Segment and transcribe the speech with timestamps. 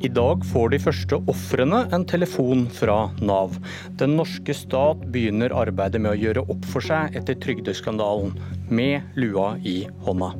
[0.00, 3.58] I dag får de første ofrene en telefon fra Nav.
[4.00, 8.32] Den norske stat begynner arbeidet med å gjøre opp for seg etter trygdeskandalen,
[8.72, 10.30] med lua i hånda.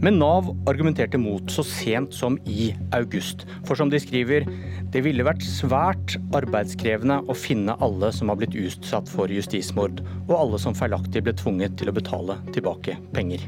[0.00, 3.44] Men Nav argumenterte mot så sent som i august.
[3.68, 4.48] For som de skriver,
[4.96, 10.36] det ville vært svært arbeidskrevende å finne alle som har blitt utsatt for justismord, og
[10.40, 13.44] alle som feilaktig ble tvunget til å betale tilbake penger.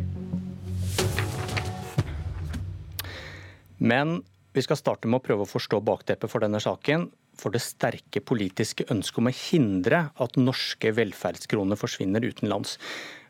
[3.80, 4.18] Men
[4.56, 7.08] vi skal starte med å prøve å forstå bakteppet for denne saken.
[7.38, 12.78] For det sterke politiske ønsket om å hindre at norske velferdskroner forsvinner utenlands.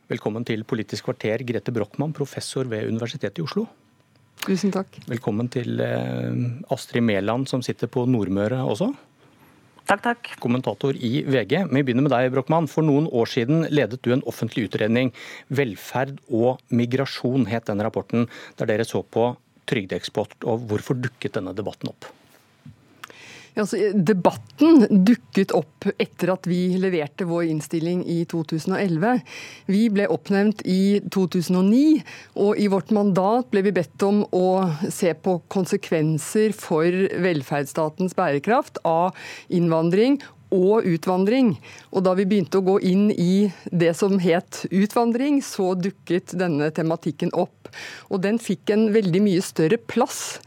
[0.09, 3.67] Velkommen til Politisk kvarter, Grete Brochmann, professor ved Universitetet i Oslo.
[4.47, 4.95] Tusen takk.
[5.11, 8.93] Velkommen til eh, Astrid Mæland, som sitter på Nordmøre også.
[9.89, 10.31] Takk, takk.
[10.41, 11.63] Kommentator i VG.
[11.73, 12.69] Vi begynner med deg, Brochmann.
[12.69, 15.13] For noen år siden ledet du en offentlig utredning.
[15.49, 18.29] 'Velferd og migrasjon' het den rapporten,
[18.61, 19.31] der dere så på
[19.69, 22.09] trygdeeksport, og hvorfor dukket denne debatten opp?
[23.59, 29.19] Altså, debatten dukket opp etter at vi leverte vår innstilling i 2011.
[29.67, 31.99] Vi ble oppnevnt i 2009,
[32.39, 34.47] og i vårt mandat ble vi bedt om å
[34.95, 36.87] se på konsekvenser for
[37.27, 39.17] velferdsstatens bærekraft av
[39.51, 40.21] innvandring
[40.55, 41.55] og utvandring.
[41.93, 46.71] Og da vi begynte å gå inn i det som het utvandring, så dukket denne
[46.75, 47.71] tematikken opp.
[48.09, 50.39] Og den fikk en veldig mye større plass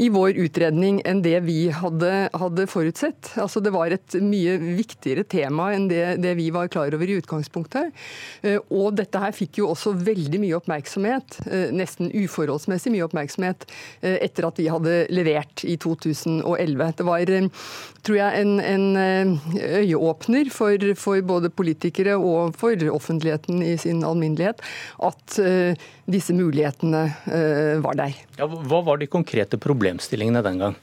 [0.00, 3.34] i vår utredning enn det vi hadde, hadde forutsett.
[3.40, 7.18] Altså Det var et mye viktigere tema enn det, det, vi var klar over i
[7.20, 7.92] utgangspunktet.
[8.40, 13.66] Eh, og dette her fikk jo også veldig mye oppmerksomhet, eh, nesten uforholdsmessig mye oppmerksomhet,
[14.00, 16.96] eh, etter at vi hadde levert i 2011.
[16.96, 17.34] Det var,
[18.06, 24.62] tror jeg, en, en øyeåpner for, for, både politikere og for offentligheten i sin alminnelighet
[25.04, 25.36] at
[26.10, 27.02] disse mulighetene
[27.84, 28.16] var der.
[28.38, 29.89] Ja, hva var de konkrete problemene?
[29.90, 30.74] Problemstillingene den gang?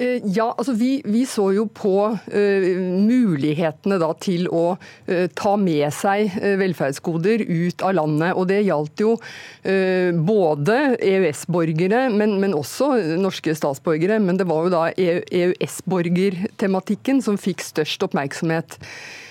[0.00, 5.56] Eh, ja, altså vi, vi, så jo på uh, mulighetene da til å uh, ta
[5.60, 8.34] med seg uh, velferdsgoder ut av landet.
[8.36, 9.16] Og det gjaldt jo
[9.60, 14.18] både EØS-borgere, men, men, også norske statsborgere.
[14.22, 18.78] Men det var jo da EØS-borgertematikken som fikk størst oppmerksomhet.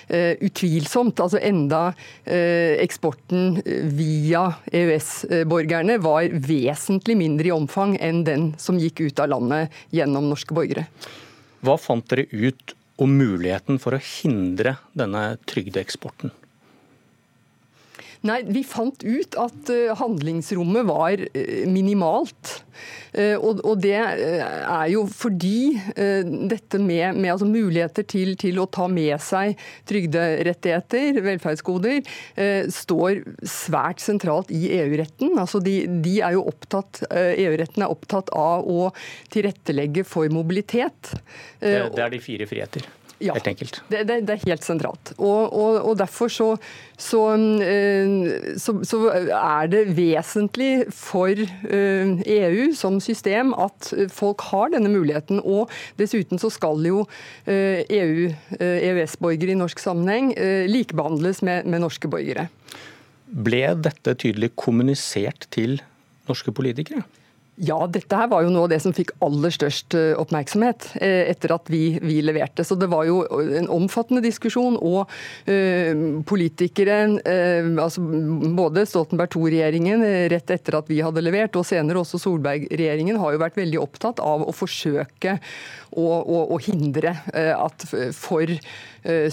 [0.09, 1.19] Uh, utvilsomt.
[1.21, 3.59] Altså enda uh, eksporten
[3.93, 10.31] via EØS-borgerne var vesentlig mindre i omfang enn den som gikk ut av landet gjennom
[10.31, 10.87] norske borgere.
[11.61, 16.33] Hva fant dere ut om muligheten for å hindre denne trygdeeksporten?
[18.27, 22.59] Nei, Vi fant ut at eh, handlingsrommet var eh, minimalt.
[23.13, 28.87] Eh, og det er jo fordi dette med, med altså muligheter til, til, å ta
[28.91, 29.57] med seg
[29.89, 32.01] trygderettigheter, velferdsgoder,
[32.73, 35.33] står svært sentralt i EU-retten.
[35.39, 38.91] Altså de, de, er jo opptatt, EU-retten er opptatt av å
[39.33, 41.13] tilrettelegge for mobilitet.
[41.59, 42.87] Det, det er de fire friheter?
[43.19, 43.81] Ja, helt enkelt.
[43.91, 45.11] Det, det, det, er helt sentralt.
[45.17, 46.47] Og, og, og derfor så,
[46.95, 47.23] så,
[47.65, 49.01] eh, så, så,
[49.35, 55.43] er det vesentlig for EU eh, e som system at folk har denne muligheten.
[55.43, 55.67] Og
[55.99, 57.03] dessuten så skal jo
[57.49, 60.31] EU, e EØS-borgere i norsk sammenheng,
[60.71, 62.47] likebehandles med, med norske borgere.
[63.29, 65.81] Ble dette tydelig kommunisert til
[66.29, 67.03] norske politikere?
[67.59, 71.27] Ja, dette her var jo noe av det som fikk aller størst eh, oppmerksomhet eh,
[71.27, 72.63] etter at vi, vi leverte.
[72.63, 74.77] Så det var jo en omfattende diskusjon.
[74.79, 75.09] Og
[75.49, 78.03] uh, politikere, uh, altså
[78.55, 83.41] både Stoltenberg II-regjeringen rett etter at vi hadde levert, og senere også Solberg-regjeringen, har jo
[83.43, 85.35] vært veldig opptatt av å forsøke
[85.89, 87.83] å, å, å hindre at
[88.15, 88.51] for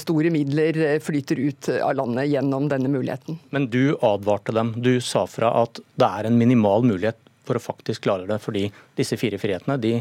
[0.00, 3.38] store midler flyter ut av landet gjennom denne muligheten.
[3.54, 4.72] Men du advarte dem.
[4.81, 8.38] Du sa fra at det er en minimal mulighet for å faktisk klare det.
[8.42, 8.66] Fordi
[8.98, 9.94] disse fire frihetene de,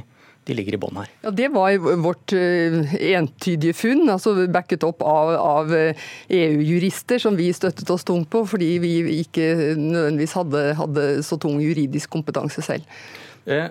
[0.46, 1.12] de ligger i bånn her.
[1.26, 7.52] Ja, Det var vårt uh, entydige funn, altså backet opp av, av EU-jurister som vi
[7.56, 9.50] støttet oss tungt på, fordi vi ikke
[9.80, 12.86] nødvendigvis hadde, hadde så tung juridisk kompetanse selv.
[13.46, 13.68] Eh,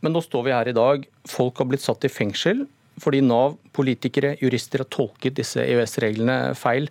[0.00, 1.08] men nå står vi her i dag.
[1.28, 2.66] Folk har blitt satt i fengsel
[3.00, 6.90] fordi Nav, politikere, jurister har tolket disse EØS-reglene feil.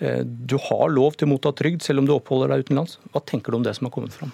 [0.00, 2.98] Eh, du har lov til å motta trygd selv om du oppholder deg utenlands.
[3.12, 4.32] Hva tenker du om det som har kommet fram?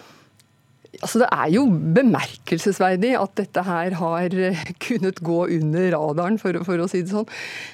[0.98, 1.62] Altså, det er jo
[1.94, 7.12] bemerkelsesverdig at dette her har eh, kunnet gå under radaren, for, for å si det
[7.12, 7.28] sånn.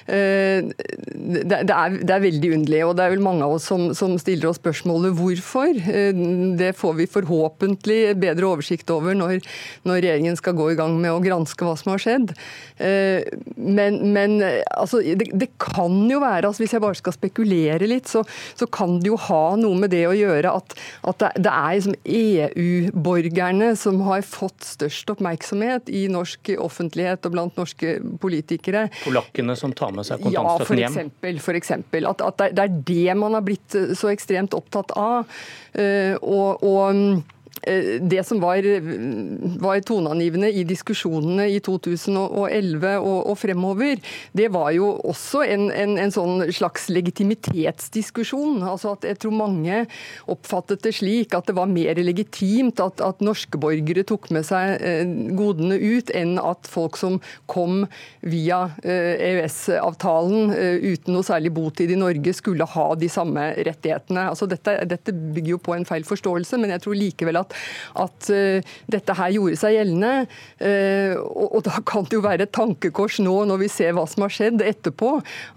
[0.05, 3.65] Eh, det, det, er, det, er, veldig underlig, og det er vel mange av oss
[3.71, 5.73] som, som, stiller oss spørsmålet hvorfor.
[5.73, 6.21] Eh,
[6.59, 9.41] det får vi forhåpentlig bedre oversikt over når,
[9.89, 12.35] når, regjeringen skal gå i gang med å granske hva som har skjedd.
[12.77, 14.37] Men, men
[14.75, 18.21] altså, det, det, kan jo være, altså, hvis jeg bare skal spekulere litt, så,
[18.53, 20.75] så, kan det jo ha noe med det å gjøre at,
[21.07, 27.31] at det, er liksom EU-borgere norskborgerne som har fått størst oppmerksomhet i norsk offentlighet og
[27.31, 28.89] blant norske politikere.
[29.03, 30.91] Polakkene som tar med seg kontantstøtten hjem?
[30.91, 31.39] Ja, for eksempel.
[31.39, 32.05] For eksempel.
[32.09, 35.25] At, at, det er det man har blitt så ekstremt opptatt av.
[36.21, 37.21] og, og Eh,
[37.65, 38.65] det som var,
[39.61, 44.01] var, toneangivende i diskusjonene i 2011 og, og fremover,
[44.35, 48.61] det var jo også en, en, en, sånn slags legitimitetsdiskusjon.
[48.65, 49.81] Altså at jeg tror mange
[50.31, 54.75] oppfattet det slik at det var mer legitimt at, at norske borgere tok med seg
[54.85, 55.05] eh,
[55.37, 57.19] godene ut, enn at folk som
[57.51, 57.85] kom
[58.25, 64.27] via EØS-avtalen eh, e uten noe særlig botid i Norge, skulle ha de samme rettighetene.
[64.31, 67.44] Altså dette, dette bygger jo på en feil forståelse, men jeg tror likevel at
[68.05, 70.13] at uh, dette her gjorde seg gjeldende.
[70.59, 74.05] Uh, og, og, da kan det jo være et tankekors nå, når vi ser hva
[74.09, 75.15] som har skjedd etterpå,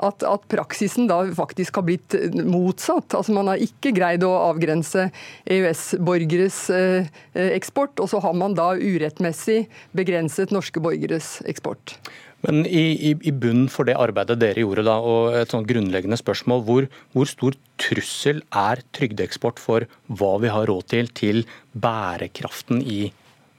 [0.09, 3.17] at, at praksisen da faktisk har blitt motsatt.
[3.17, 5.09] Altså Man har ikke greid å avgrense
[5.49, 7.19] EØS-borgeres uh,
[7.49, 9.65] eksport, og så har man da urettmessig
[9.97, 11.99] begrenset norske borgeres eksport.
[12.47, 16.19] Men i, i, i bunnen for det arbeidet dere gjorde, da, og et sånn grunnleggende
[16.21, 21.43] spørsmål, hvor, hvor stor trussel er trygdeeksport for hva vi har råd til til
[21.75, 23.09] bærekraften i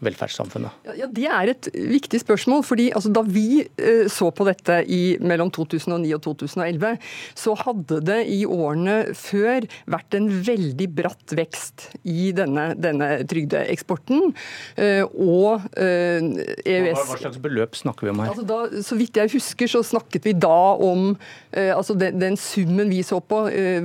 [0.03, 0.87] velferdssamfunnet?
[0.97, 2.63] Ja, Det er et viktig spørsmål.
[2.63, 6.97] fordi altså, Da vi eh, så på dette i mellom 2009 og 2011,
[7.35, 14.33] så hadde det i årene før vært en veldig bratt vekst i denne, denne trygdeeksporten.
[14.77, 18.33] Eh, og EØS eh, e hva, hva, slags beløp snakker vi om her?
[18.33, 21.15] Altså da, så vidt jeg husker, så snakket vi da om
[21.49, 23.39] altså den, den, summen vi så på,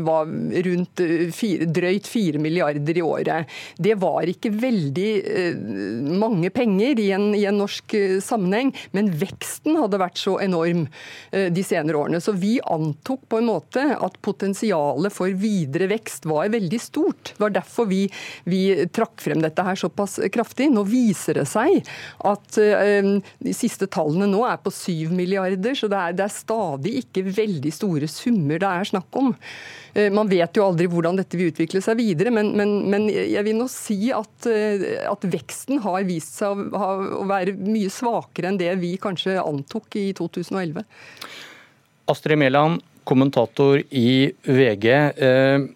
[0.05, 0.29] var
[0.67, 1.01] rundt
[1.35, 3.55] fire, drøyt 4 milliarder i året.
[3.81, 5.11] Det var ikke veldig
[6.05, 10.87] mange penger i en, i en, norsk eh, sammenheng, men veksten hadde vært så enorm
[11.33, 12.21] eh, de senere årene.
[12.23, 17.35] Så vi antok på en måte at potensialet for videre vekst var veldig stort.
[17.35, 18.03] Det var derfor vi,
[18.49, 18.63] vi
[18.95, 20.71] trakk frem dette her såpass kraftig.
[20.75, 21.81] Nå viser det seg
[22.25, 23.15] at eh,
[23.45, 27.27] de siste tallene nå er på 7 milliarder, så det er, det er stadig ikke
[27.35, 29.33] veldig store summer det er snakk om.
[30.15, 33.55] Man vet jo aldri hvordan dette vil utvikle seg videre, men, men, men jeg vil
[33.61, 34.49] nå si at,
[35.07, 39.97] at veksten har har vist seg å, være mye svakere enn det vi kanskje antok
[40.01, 40.85] i 2011.
[42.11, 44.87] Astrid Mæland, kommentator i VG.
[44.93, 45.67] Eh,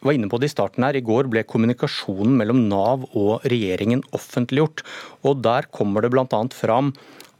[0.00, 0.96] var inne på det i starten her.
[0.96, 4.84] I går ble kommunikasjonen mellom Nav og regjeringen offentliggjort.
[5.26, 6.42] og Der kommer det bl.a.
[6.54, 6.92] fram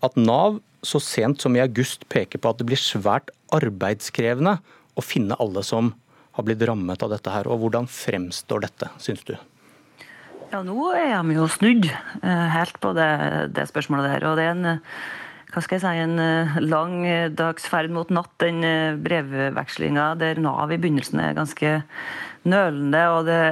[0.02, 4.58] at Nav så sent som i august peker på at det blir svært arbeidskrevende
[4.98, 5.92] å finne alle som
[6.38, 7.50] har blitt rammet av dette her.
[7.50, 9.34] og Hvordan fremstår dette, syns du?
[10.48, 13.08] Ja, nå er de jo snudd eh, helt på det,
[13.52, 14.24] det, spørsmålet der.
[14.30, 15.02] Og det er en, eh,
[15.52, 17.02] hva skal jeg si, en eh, lang
[17.36, 18.64] dags ferd mot natt, den
[19.04, 21.74] brevvekslinga der Nav i begynnelsen er ganske
[22.48, 23.02] nølende.
[23.12, 23.42] og det,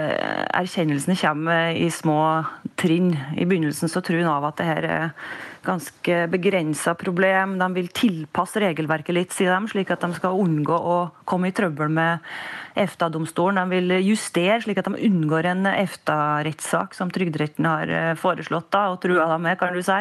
[0.56, 2.20] Erkjennelsene kommer i små
[2.80, 3.12] trinn.
[3.36, 5.06] I begynnelsen så tror Nav at det her er
[5.66, 7.56] ganske begrensa problem.
[7.60, 10.98] De vil tilpasse regelverket litt, sier de, slik at de skal unngå å
[11.28, 12.24] komme i trøbbel med
[12.76, 13.58] EFTA-domstolen.
[13.58, 18.86] De vil justere slik at de unngår en EFTA-rettssak som Trygderetten har eh, foreslått da,
[18.92, 20.00] og trua dem med, kan du si.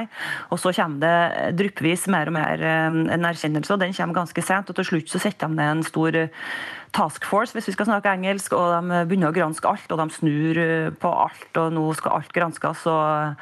[0.51, 4.45] Og så kommer det dryppvis mer og mer eh, en erkjennelse, og den kommer ganske
[4.45, 4.71] sent.
[4.71, 6.43] Og til slutt så setter de ned en stor eh,
[6.95, 10.15] task force, hvis vi skal snakke engelsk, og de begynner å granske alt, og de
[10.15, 10.59] snur
[11.01, 12.85] på alt, og nå skal alt granskes.
[12.87, 13.35] og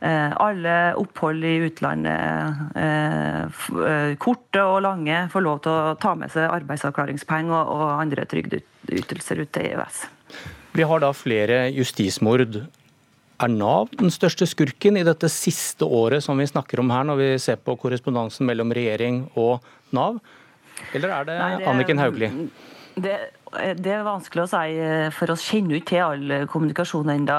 [0.00, 2.72] alle opphold i utlandet,
[4.22, 9.42] korte og lange, får lov til å ta med seg arbeidsavklaringspenger og andre trygdeytelser ytelser
[9.42, 10.02] ut til EØS.
[10.76, 12.60] Vi har da flere justismord.
[13.36, 17.20] Er Nav den største skurken i dette siste året som vi snakker om her, når
[17.20, 19.64] vi ser på korrespondansen mellom regjering og
[19.96, 20.20] Nav?
[20.96, 21.36] Eller er det
[21.68, 22.48] Anniken Hauglie?
[22.96, 23.16] Det,
[23.54, 27.36] det er vanskelig å si, eh, for oss kjenner ikke til all kommunikasjon ennå.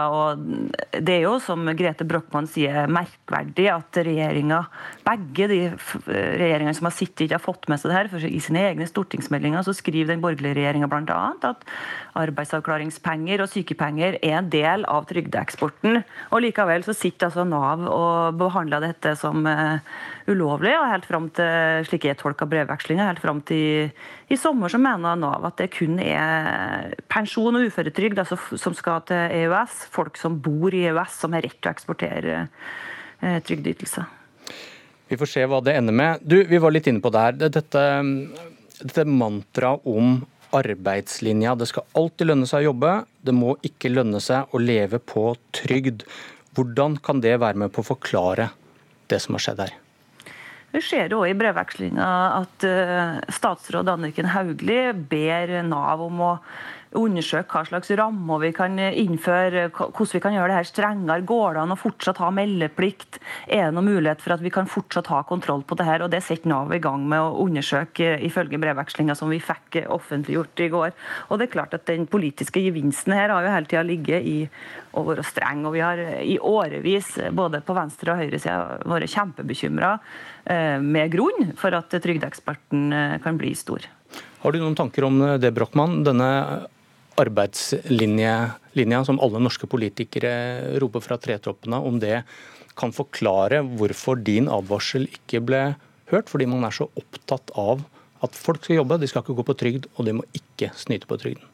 [0.96, 4.62] Det er jo, som Grete Brochmann sier, merkverdig at regjeringa,
[5.04, 5.60] begge de
[6.08, 8.12] regjeringene som har sittet, ikke har fått med seg det her.
[8.14, 11.34] For I sine egne stortingsmeldinger så skriver den borgerlige regjeringa bl.a.
[11.52, 11.68] at
[12.16, 16.02] arbeidsavklaringspenger og sykepenger er en del av trygdeeksporten.
[16.32, 19.44] Og likevel så sitter altså Nav og behandler dette som
[20.28, 23.92] ulovlig, og helt fram til, slik jeg tolker brevvekslinga, helt fram til
[24.28, 29.04] i sommer så mener Nav at det kun er pensjon og uføretrygd altså, som skal
[29.08, 29.88] til EØS.
[29.94, 34.08] Folk som bor i EØS som har rett til å eksportere eh, trygdeytelser.
[35.08, 36.24] Vi får se hva det ender med.
[36.24, 37.38] Du, Vi var litt inne på det her.
[37.48, 37.84] Dette,
[38.82, 40.20] dette mantraet om
[40.56, 41.56] arbeidslinja.
[41.56, 42.94] Det skal alltid lønne seg å jobbe.
[43.24, 46.06] Det må ikke lønne seg å leve på trygd.
[46.58, 48.52] Hvordan kan det være med på å forklare
[49.12, 49.76] det som har skjedd her?
[50.76, 52.08] Vi ser jo i brevvekslinga
[52.42, 56.32] at eh, statsråd Anniken Hauglie ber Nav om å
[56.96, 61.26] undersøke hva slags rammer vi kan innføre, hvordan vi kan gjøre det her strengere.
[61.28, 63.20] Går det an å fortsatt ha meldeplikt?
[63.48, 66.06] Er det noen mulighet for at vi kan fortsatt ha kontroll på det her?
[66.06, 70.64] Og Det setter Nav i gang med å undersøke, ifølge brevvekslinga som vi fikk offentliggjort
[70.64, 70.96] i går.
[71.28, 74.38] Og det er klart at Den politiske gevinsten her har jo hele tida ligget i
[74.98, 75.66] å være streng.
[75.66, 79.92] og Vi har i årevis, både på venstre og høyresida, vært kjempebekymra
[80.46, 83.86] eh, med grunn for at trygdeeksporten eh, kan bli stor.
[84.42, 86.02] Har du noen tanker om det, Brochmann?
[86.06, 86.68] Denne
[87.18, 92.22] arbeidslinja som alle norske politikere roper fra tretroppene, om det
[92.78, 95.62] kan forklare hvorfor din advarsel ikke ble
[96.12, 96.30] hørt?
[96.30, 97.82] Fordi man er så opptatt av
[98.26, 101.10] at folk skal jobbe, de skal ikke gå på trygd, og de må ikke snyte
[101.10, 101.46] på trygden.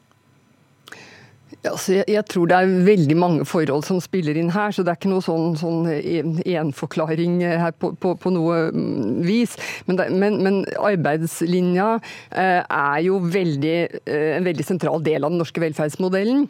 [1.64, 4.92] Altså, jeg, jeg, tror det er veldig mange forhold som spiller inn her, så det
[4.92, 9.54] er ikke noe sånn, sånn enforklaring her på, på, på, noe mm, vis.
[9.88, 11.88] Men, det, men, men arbeidslinja
[12.34, 16.44] eh, er jo veldig, eh, en veldig sentral del av den norske velferdsmodellen.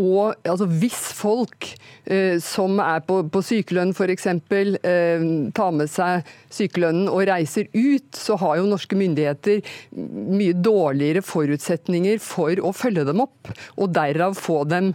[0.00, 1.70] Og altså, hvis folk
[2.04, 4.28] eh, som er på, på sykelønn f.eks.
[4.50, 9.64] Eh, tar med seg sykelønnen og reiser ut, så har jo norske myndigheter
[9.96, 13.54] mye dårligere forutsetninger for å følge dem opp.
[13.80, 14.94] og derav få dem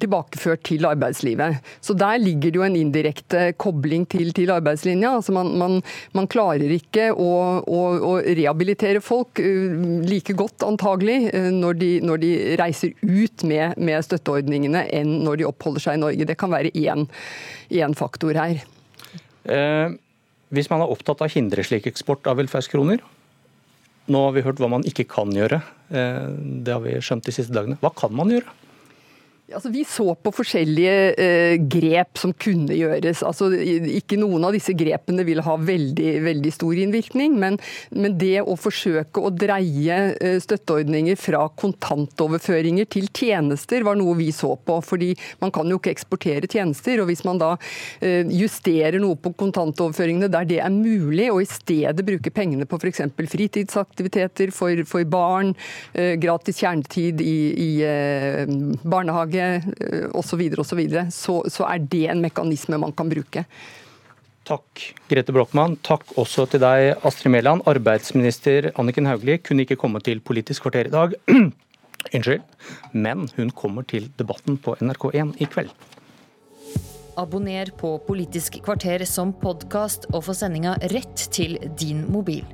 [0.00, 1.58] tilbakeført til arbeidslivet.
[1.82, 5.16] Så Der ligger det jo en indirekte kobling til, til arbeidslinja.
[5.16, 5.82] Altså man, man,
[6.14, 7.30] man, klarer ikke å,
[7.66, 9.74] å, å, rehabilitere folk uh,
[10.06, 15.42] like godt antagelig uh, når de, når de reiser ut med, med, støtteordningene enn når
[15.42, 16.30] de oppholder seg i Norge.
[16.30, 18.62] Det kan være én faktor her.
[19.46, 19.88] Eh,
[20.54, 23.02] hvis man er opptatt av å hindre slik eksport av velferdskroner,
[24.12, 25.60] nå har vi hørt hva man ikke kan gjøre.
[25.90, 26.28] Eh,
[26.66, 27.78] det har vi skjønt de siste dagene.
[27.82, 28.54] Hva kan man gjøre?
[29.54, 33.20] Altså, vi så på forskjellige eh, grep som kunne gjøres.
[33.22, 37.58] Altså, ikke noen av disse grepene vil ha veldig, veldig stor innvirkning, men,
[37.94, 44.32] men, det å forsøke å dreie eh, støtteordninger fra kontantoverføringer til tjenester var noe vi
[44.34, 44.80] så på.
[44.82, 47.04] fordi man kan jo ikke eksportere tjenester.
[47.04, 47.52] og Hvis man da
[48.00, 52.82] eh, justerer noe på kontantoverføringene der det er mulig, og i stedet bruker pengene på
[52.82, 53.04] f.eks.
[53.14, 55.54] fritidsaktiviteter for, for barn,
[55.94, 58.42] eh, gratis kjernetid i, i eh,
[58.82, 59.35] barnehage,
[60.12, 63.46] osv., så, så, videre, så, så er det en mekanisme man kan bruke.
[64.46, 65.74] Takk, Grete Brochmann.
[65.82, 67.64] Takk også til deg, Astrid Mæland.
[67.66, 71.16] Arbeidsminister Anniken Hauglie kunne ikke komme til Politisk kvarter i dag.
[72.14, 72.44] Unnskyld.
[72.94, 75.74] Men hun kommer til debatten på NRK1 i kveld.
[77.18, 82.44] Abonner på Politisk kvarter som podkast og få sendinga rett til din mobil.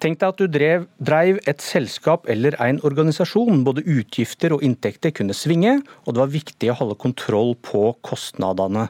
[0.00, 3.58] Tenk deg at du drev, drev et selskap eller en organisasjon.
[3.66, 5.74] Både utgifter og inntekter kunne svinge,
[6.06, 8.86] og det var viktig å holde kontroll på kostnadene.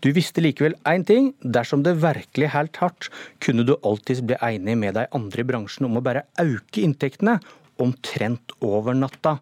[0.00, 1.34] Du visste likevel én ting.
[1.44, 3.10] Dersom det virkelig helt hardt,
[3.44, 7.36] kunne du alltids bli enig med de andre i bransjen om å bare øke inntektene,
[7.76, 9.36] omtrent over natta.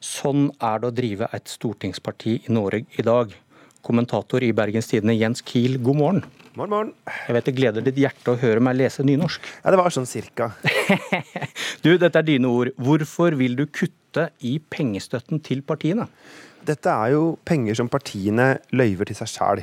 [0.00, 3.36] Sånn er det å drive et stortingsparti i Norge i dag.
[3.84, 6.24] Kommentator i Bergens Tidende, Jens Kiel, god morgen.
[6.52, 6.88] Morgen, morgen.
[7.08, 9.46] Jeg vet det gleder ditt hjerte å høre meg lese nynorsk.
[9.62, 10.50] Ja, det var sånn cirka.
[11.84, 12.74] du, dette er dine ord.
[12.76, 16.04] Hvorfor vil du kutte i pengestøtten til partiene?
[16.68, 19.62] Dette er jo penger som partiene løyver til seg sjæl.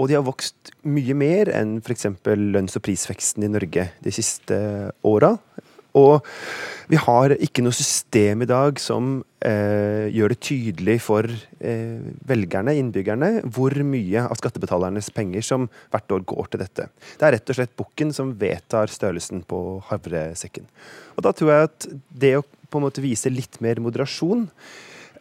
[0.00, 2.08] Og de har vokst mye mer enn f.eks.
[2.24, 4.56] lønns- og prisveksten i Norge de siste
[5.04, 5.34] åra.
[5.96, 6.26] Og
[6.86, 12.76] vi har ikke noe system i dag som eh, gjør det tydelig for eh, velgerne,
[12.78, 16.88] innbyggerne, hvor mye av skattebetalernes penger som hvert år går til dette.
[17.18, 20.68] Det er rett og slett bukken som vedtar størrelsen på havresekken.
[21.16, 21.88] Og da tror jeg at
[22.22, 24.46] det å på en måte vise litt mer moderasjon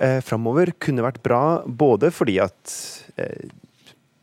[0.02, 2.78] eh, framover kunne vært bra, både fordi at
[3.22, 3.50] eh,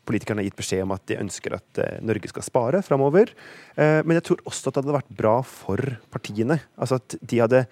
[0.07, 3.33] politikerne har gitt beskjed om at de ønsker at eh, Norge skal spare framover.
[3.75, 6.59] Eh, men jeg tror også at det hadde vært bra for partiene.
[6.77, 7.65] Altså at de hadde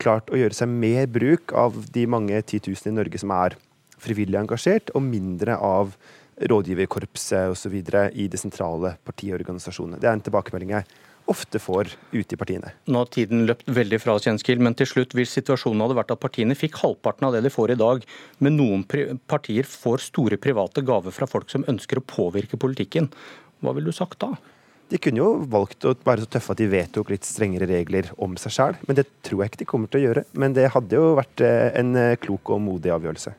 [0.00, 3.56] klart å gjøre seg mer bruk av de mange titusener i Norge som er
[4.00, 5.94] frivillig engasjert, og mindre av
[6.36, 7.76] rådgiverkorpset osv.
[8.12, 10.00] i de sentrale partiorganisasjonene.
[10.00, 10.88] Det er en tilbakemelding jeg
[11.30, 12.72] ofte får ute i partiene.
[12.90, 16.22] Nå har tiden løpt veldig fra oss, men til slutt, hvis situasjonen hadde vært at
[16.22, 18.04] partiene fikk halvparten av det de får i dag,
[18.38, 18.84] men noen
[19.30, 23.10] partier får store private gaver fra folk som ønsker å påvirke politikken,
[23.64, 24.34] hva ville du sagt da?
[24.86, 28.36] De kunne jo valgt å være så tøffe at de vedtok litt strengere regler om
[28.38, 30.22] seg sjøl, men det tror jeg ikke de kommer til å gjøre.
[30.38, 33.34] Men det hadde jo vært eh, en eh, klok og modig avgjørelse.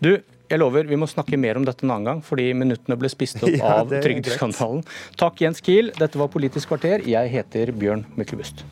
[0.00, 0.14] Du,
[0.48, 3.42] jeg lover, vi må snakke mer om dette en annen gang, fordi minuttene ble spist
[3.44, 4.82] opp ja, av trygdeskandalen.
[5.20, 5.92] Takk, Jens Kiel.
[5.98, 7.04] Dette var Politisk kvarter.
[7.08, 8.64] Jeg heter Bjørn Myklebust.